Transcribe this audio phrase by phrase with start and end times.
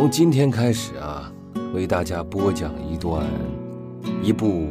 [0.00, 1.30] 从今天开始啊，
[1.74, 3.22] 为大家播讲一段
[4.22, 4.66] 一部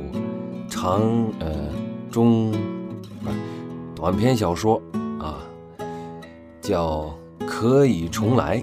[0.67, 1.03] 长
[1.39, 1.69] 呃
[2.09, 3.35] 中不是
[3.95, 4.81] 短篇小说
[5.19, 5.37] 啊，
[6.59, 7.15] 叫
[7.45, 8.57] 《可以重来》，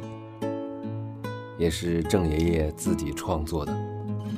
[1.57, 3.73] 也是郑爷爷自己创作的。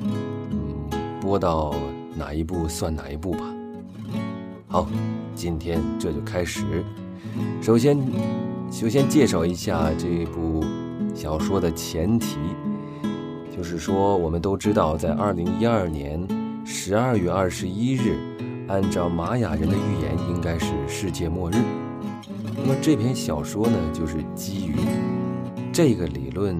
[0.03, 0.90] 嗯，
[1.22, 1.75] 播到
[2.14, 3.40] 哪一部算哪一部吧。
[4.67, 4.86] 好，
[5.35, 6.85] 今天这就开始。
[7.63, 7.99] 首先，
[8.71, 10.63] 首先介绍一下这部
[11.14, 12.36] 小说的前提，
[13.54, 16.27] 就是说，我们都知道，在二零一二年
[16.64, 18.17] 十二月二十一日，
[18.68, 21.54] 按照玛雅人的预言，应该是世界末日。
[22.57, 24.75] 那么这篇小说呢，就是基于
[25.72, 26.57] 这个理论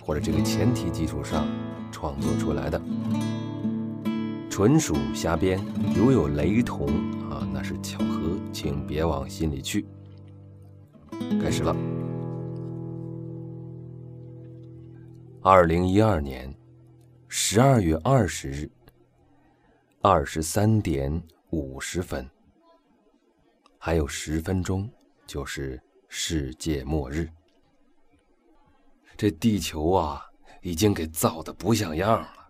[0.00, 1.44] 或者这个前提基础上
[1.90, 2.80] 创作出来的，
[4.48, 5.58] 纯属瞎编，
[5.96, 6.86] 如有雷同
[7.30, 7.46] 啊。
[7.52, 8.20] 那是巧合，
[8.52, 9.84] 请别往心里去。
[11.40, 11.74] 开始了。
[15.42, 16.52] 二零一二年
[17.28, 18.70] 十二月二十日
[20.02, 22.28] 二十三点五十分，
[23.78, 24.90] 还有十分钟
[25.26, 27.28] 就是世界末日。
[29.16, 30.22] 这地球啊，
[30.62, 32.48] 已经给造的不像样了，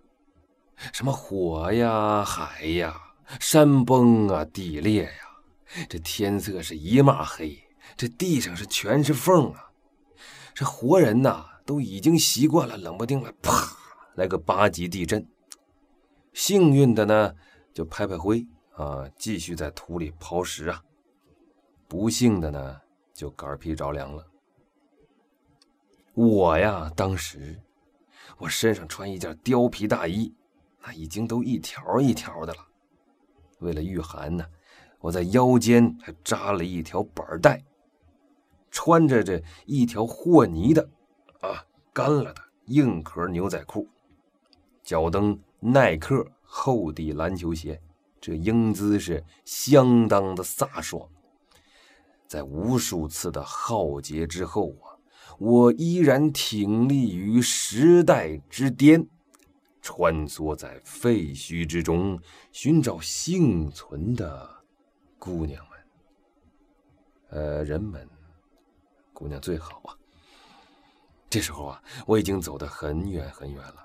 [0.92, 2.94] 什么火呀，海呀。
[3.40, 5.10] 山崩啊，地裂呀，
[5.86, 7.58] 这天色是一抹黑，
[7.96, 9.70] 这地上是全是缝啊，
[10.54, 13.52] 这活人呐都已经习惯了，冷不丁了，啪
[14.14, 15.26] 来个八级地震。
[16.32, 17.34] 幸运的呢，
[17.74, 20.80] 就拍拍灰啊，继续在土里刨食啊；
[21.88, 22.80] 不幸的呢，
[23.12, 24.24] 就肝皮着凉了。
[26.14, 27.60] 我呀，当时
[28.38, 30.32] 我身上穿一件貂皮大衣，
[30.82, 32.66] 那已经都一条一条的了。
[33.60, 34.44] 为了御寒呢，
[35.00, 37.62] 我在腰间还扎了一条板带，
[38.70, 40.88] 穿着这一条和泥的
[41.40, 43.86] 啊干了的硬壳牛仔裤，
[44.82, 47.80] 脚蹬耐克厚底篮球鞋，
[48.20, 51.08] 这英姿是相当的飒爽。
[52.26, 55.00] 在无数次的浩劫之后啊，
[55.38, 59.06] 我依然挺立于时代之巅。
[59.80, 62.20] 穿梭在废墟之中，
[62.52, 64.46] 寻找幸存的
[65.18, 65.78] 姑娘们。
[67.30, 68.06] 呃，人们，
[69.18, 69.90] 姑娘最好啊。
[71.28, 73.84] 这时候啊，我已经走得很远很远了。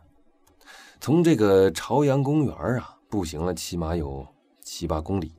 [1.02, 4.24] 从这个朝阳公园啊，步行了起码有
[4.62, 5.34] 七八公里。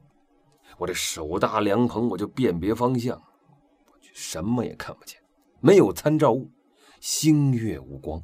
[0.78, 3.16] 我这手搭凉棚，我就辨别方向，
[3.86, 5.22] 我去什么也看不见，
[5.60, 6.50] 没有参照物，
[6.98, 8.20] 星月无光。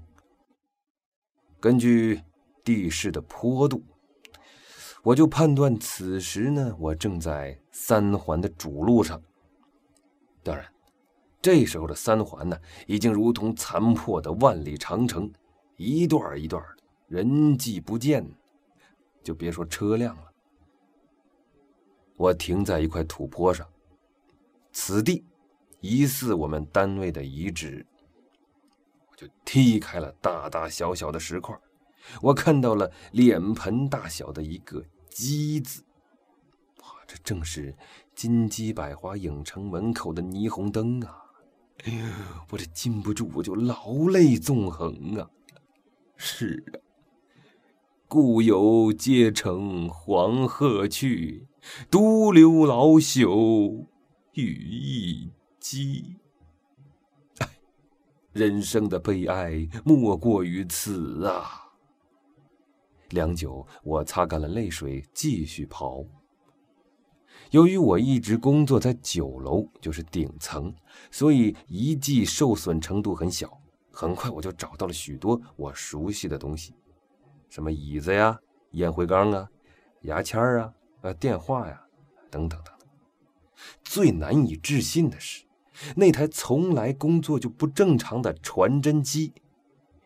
[1.60, 2.20] 根据
[2.64, 3.84] 地势的坡度，
[5.04, 9.22] 我就判断此时呢，我正在三环的主路上。
[10.42, 10.66] 当然，
[11.43, 15.33] 这时候的三环呢，已经如同残破的万里长城，
[15.77, 18.27] 一段一段的，人迹不见，
[19.23, 20.25] 就别说车辆了。
[22.17, 23.67] 我停在一块土坡上，
[24.73, 25.25] 此地
[25.81, 27.87] 疑似我们单位的遗址。
[29.11, 31.59] 我就踢开了大大小小的石块，
[32.21, 35.83] 我看到了脸盆大小的一个“鸡”字，
[36.83, 37.75] 哇，这正是
[38.15, 41.25] 金鸡百花影城门口的霓虹灯啊！
[41.85, 42.05] 哎呦，
[42.51, 45.31] 我这禁不住我就老泪纵横啊！
[46.17, 46.77] 是啊，
[48.07, 51.47] 故友皆乘黄鹤去，
[51.91, 53.87] 独留老朽
[54.35, 56.17] 羽翼鸡。
[58.33, 61.73] 人生的悲哀莫过于此啊！
[63.09, 66.05] 良久，我擦干了泪水，继续跑。
[67.50, 70.72] 由于我一直工作在九楼，就是顶层，
[71.11, 73.61] 所以遗迹受损程度很小。
[73.91, 76.72] 很快，我就找到了许多我熟悉的东西，
[77.49, 78.38] 什么椅子呀、
[78.73, 79.49] 烟灰缸啊、
[80.02, 81.82] 牙签啊、呃电话呀，
[82.31, 82.88] 等等等等。
[83.82, 85.44] 最难以置信的是。
[85.97, 89.32] 那台从来工作就不正常的传真机，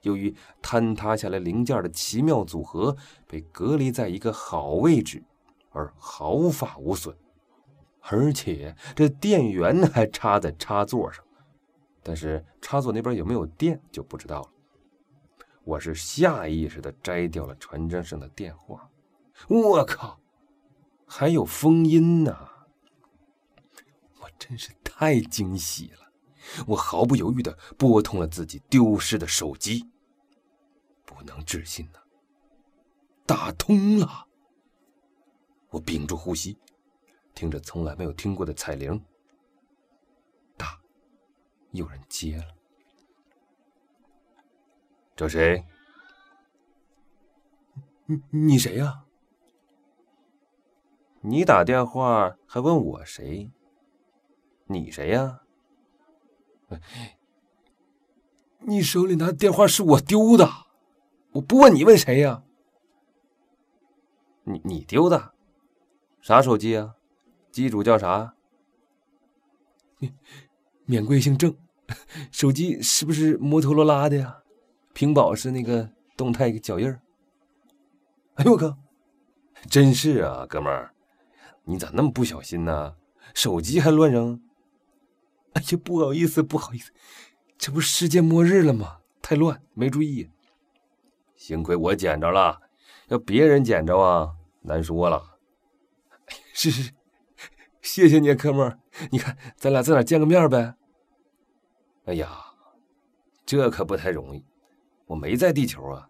[0.01, 2.97] 由于坍塌下来零件的奇妙组合，
[3.27, 5.23] 被隔离在一个好位置，
[5.73, 7.15] 而毫发无损。
[8.11, 11.25] 而且这电源还插在插座上，
[12.03, 14.51] 但是插座那边有没有电就不知道了。
[15.65, 18.91] 我是下意识的摘掉了传真上的电话。
[19.49, 20.21] 我靠，
[21.07, 22.49] 还有封音呢！
[24.21, 24.71] 我真是。
[24.97, 26.09] 太惊喜了！
[26.69, 29.91] 我毫不犹豫的拨通了自己丢失的手机。
[31.05, 31.99] 不能置信呐，
[33.27, 34.29] 打通了！
[35.69, 36.57] 我屏住呼吸，
[37.35, 39.05] 听着从来没有听过的彩铃。
[40.57, 40.81] 打，
[41.73, 42.55] 有人接了。
[45.17, 45.65] 找谁？
[48.07, 49.05] 你你谁呀？
[51.21, 53.51] 你打电话还问我谁？
[54.67, 55.41] 你谁呀？
[58.61, 60.49] 你手里拿电话是我丢的，
[61.33, 62.43] 我不问你问谁呀？
[64.45, 65.35] 你你丢的？
[66.21, 66.97] 啥手机啊？
[67.55, 68.35] 机主叫啥？
[70.87, 71.57] 免贵姓郑，
[72.33, 74.39] 手机是不是摩托罗拉的呀？
[74.93, 77.01] 屏保是那个动态脚印儿。
[78.35, 78.77] 哎呦我靠，
[79.71, 80.93] 真是啊，哥们儿，
[81.63, 82.97] 你咋那么不小心呢？
[83.35, 84.43] 手机还乱扔？
[85.55, 86.91] 哎呀，不好意思，不好意思，
[87.57, 88.99] 这不世界末日了吗？
[89.23, 90.29] 太乱，没注意。
[91.37, 92.61] 幸亏我捡着了，
[93.07, 95.39] 要别人捡着啊，难说了。
[96.53, 96.93] 是 是，
[97.85, 98.79] 谢谢你，啊，哥们儿。
[99.13, 100.75] 你看，咱俩在哪见个面呗？
[102.07, 102.45] 哎呀，
[103.45, 104.43] 这可不太容易，
[105.07, 106.09] 我没在地球啊。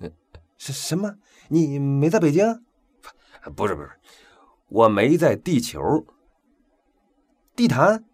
[0.00, 0.12] 嗯，
[0.58, 1.16] 什什么？
[1.48, 2.64] 你没在北京？
[3.54, 3.92] 不是不是，
[4.68, 5.80] 我没在地球。
[7.54, 8.04] 地坛。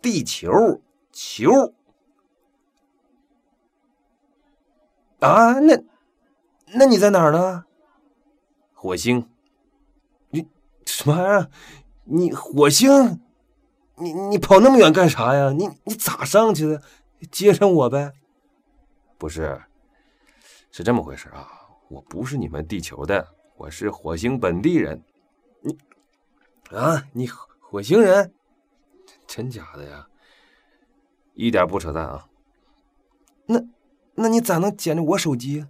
[0.00, 0.80] 地球
[1.10, 1.50] 球
[5.18, 5.76] 啊，那
[6.66, 7.64] 那你在哪儿呢？
[8.74, 9.28] 火星？
[10.88, 11.50] 你什么玩意儿？
[12.04, 13.20] 你火星？
[13.96, 15.52] 你你跑那么远干啥呀？
[15.52, 16.82] 你你咋上去的？
[17.30, 18.12] 接上我呗？
[19.18, 19.60] 不是，
[20.70, 21.46] 是这么回事啊！
[21.88, 25.02] 我不是你们地球的，我是火星本地人。
[25.60, 25.76] 你
[26.70, 27.28] 啊，你
[27.60, 28.32] 火星人？
[29.26, 30.06] 真假的呀？
[31.34, 32.28] 一点不扯淡啊！
[33.46, 33.62] 那，
[34.14, 35.66] 那你咋能捡着我手机？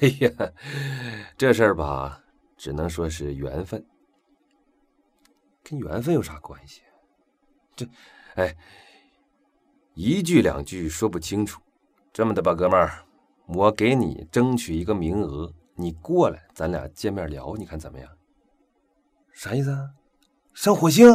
[0.00, 0.52] 哎呀，
[1.38, 2.24] 这事儿吧，
[2.66, 3.86] 只能说是缘分。
[5.62, 6.82] 跟缘分有啥关系？
[7.76, 7.86] 这，
[8.34, 8.56] 哎，
[9.94, 11.62] 一句两句说不清楚。
[12.12, 13.04] 这么的吧，哥们儿，
[13.46, 18.10] 我给你争取一个名额，你过来，咱俩见面聊，你看怎么样？
[19.32, 19.90] 啥意思啊？
[20.52, 21.06] 上火星？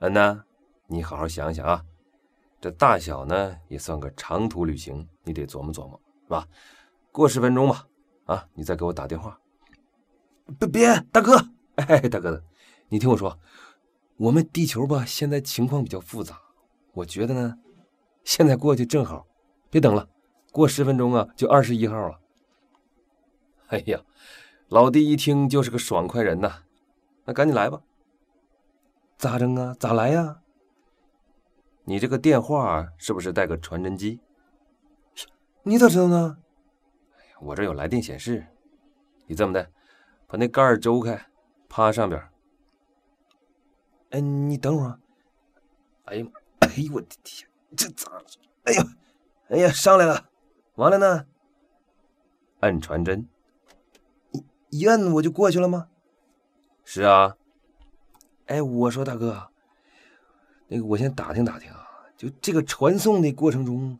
[0.00, 0.42] 嗯呐，
[0.88, 1.84] 你好好想想啊，
[2.60, 6.48] 这大小呢也算个长途旅行，你得琢磨琢磨，是吧？
[7.12, 7.86] 过十分钟吧，
[8.24, 9.38] 啊，你再给我打电话。
[10.58, 12.42] 别别，大哥，哎，大哥，
[12.88, 13.38] 你听我说，
[14.16, 16.40] 我们地球吧现在情况比较复杂，
[16.92, 17.58] 我觉得呢，
[18.24, 19.26] 现在过去正好，
[19.70, 20.08] 别等了，
[20.52, 22.20] 过十分钟啊就二十一号了。
[23.68, 24.00] 哎呀，
[24.68, 26.62] 老弟一听就是个爽快人呐，
[27.24, 27.80] 那赶紧来吧。
[29.16, 29.74] 咋整啊？
[29.78, 30.40] 咋来呀？
[31.84, 34.20] 你这个电话是不是带个传真机？
[35.62, 36.38] 你咋知道呢？
[37.40, 38.46] 我这有来电显示。
[39.26, 39.70] 你这么的，
[40.30, 41.26] 把那盖儿周开，
[41.68, 42.22] 趴上边。
[44.10, 45.00] 哎，你等会儿。
[46.04, 46.26] 哎呀，
[46.60, 48.12] 哎呦我的天，这咋？
[48.62, 48.84] 哎呀，
[49.48, 50.28] 哎呀，上来了。
[50.76, 51.26] 完了呢？
[52.60, 53.28] 按传真。
[54.30, 55.88] 一一摁我就过去了吗？
[56.84, 57.36] 是啊。
[58.46, 59.50] 哎，我说大哥，
[60.68, 61.84] 那个我先打听打听啊，
[62.16, 63.98] 就这个传送的过程中，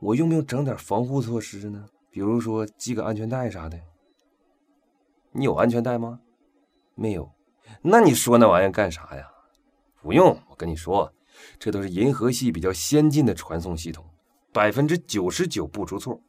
[0.00, 1.88] 我用不用整点防护措施呢？
[2.10, 3.78] 比如说系个安全带啥的。
[5.32, 6.20] 你有安全带吗？
[6.94, 7.32] 没有。
[7.82, 9.28] 那你说那玩意干啥呀？
[10.00, 11.12] 不用，我跟你说，
[11.58, 14.04] 这都是银河系比较先进的传送系统，
[14.52, 16.20] 百分之九十九不出错。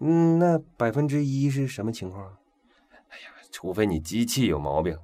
[0.00, 2.36] 嗯，那百分之一是什么情况？
[2.90, 4.98] 哎呀，除非你机器有毛病。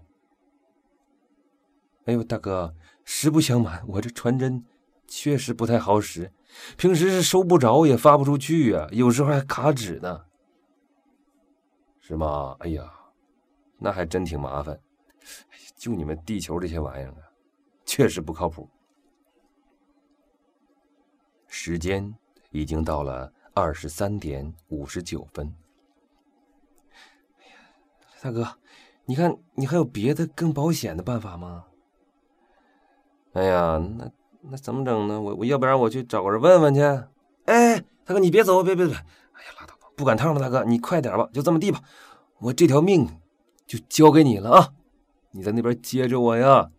[2.05, 2.75] 哎呦，大哥，
[3.05, 4.63] 实不相瞒，我这传真
[5.09, 6.31] 确实不太好使，
[6.77, 10.27] 平时是收不着也发不出去呀，有时候还卡纸呢。
[12.07, 12.55] 是吗？
[12.59, 12.93] 哎呀，
[13.79, 14.79] 那还真挺麻烦。
[15.75, 17.33] 就你们地球这些玩意儿啊，
[17.87, 18.69] 确实不靠谱。
[21.47, 22.15] 时间
[22.51, 25.51] 已经到了二十三点五十九分。
[28.21, 28.47] 大哥，
[29.07, 31.65] 你看你还有别的更保险的办法吗？
[33.33, 34.11] 哎呀，那
[34.43, 35.19] 那怎么整呢？
[35.19, 36.83] 我我要不然我去找个人问问去。
[37.47, 38.95] 哎，大哥你别走，别别别！
[38.95, 39.63] 哎呀，
[39.97, 41.83] 不赶趟了，大哥你快点吧，就这么地吧，
[42.39, 43.21] 我这条命
[43.67, 44.73] 就交给你了啊！
[45.31, 46.71] 你在那边接着我呀。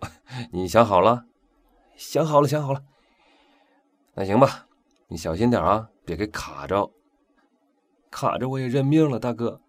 [0.52, 1.26] 你想好了？
[1.96, 2.82] 想好了，想好了。
[4.14, 4.66] 那行吧，
[5.08, 6.90] 你小心点啊，别给卡着。
[8.10, 9.60] 卡着我也认命了，大哥。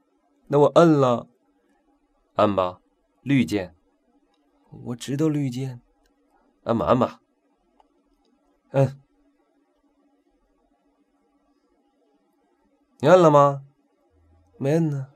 [0.48, 1.28] 那我摁了，
[2.36, 2.80] 按吧，
[3.22, 3.75] 绿键。
[4.86, 5.82] 我知道绿箭，
[6.63, 7.20] 按吧按吧，
[8.70, 9.00] 嗯，
[13.01, 13.63] 你摁了吗？
[14.60, 15.08] 没摁呢，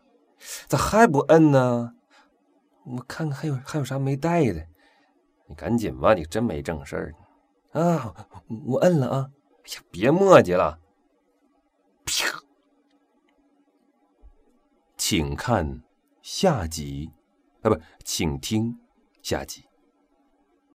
[0.67, 1.93] 咋还不摁呢？
[2.83, 4.67] 我看看还有还有啥没带的。
[5.45, 7.79] 你赶紧吧，你真没正事儿呢。
[7.79, 8.27] 啊，
[8.65, 9.29] 我摁了啊。
[9.65, 10.79] 哎呀，别墨迹了。
[12.05, 12.41] 啪！
[14.97, 15.83] 请看
[16.23, 17.11] 下集，
[17.61, 18.79] 啊不，请听
[19.21, 19.63] 下集。